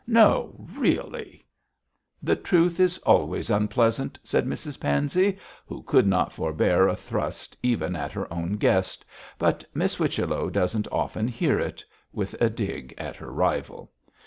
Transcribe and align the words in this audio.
No, 0.07 0.55
really!' 0.67 1.45
'The 2.23 2.35
truth 2.37 2.79
is 2.79 2.97
always 3.05 3.51
unpleasant,' 3.51 4.17
said 4.23 4.47
Mrs 4.47 4.79
Pansey, 4.79 5.37
who 5.67 5.83
could 5.83 6.07
not 6.07 6.33
forbear 6.33 6.87
a 6.87 6.95
thrust 6.95 7.55
even 7.61 7.95
at 7.95 8.11
her 8.13 8.25
own 8.33 8.53
guest, 8.53 9.05
'but 9.37 9.63
Miss 9.75 9.93
Whichello 9.97 10.49
doesn't 10.49 10.87
often 10.91 11.27
hear 11.27 11.59
it,' 11.59 11.85
with 12.11 12.33
a 12.41 12.49
dig 12.49 12.95
at 12.97 13.15
her 13.17 13.31
rival. 13.31 13.91